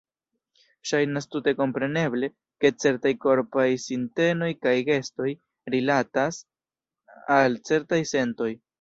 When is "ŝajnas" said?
0.91-1.27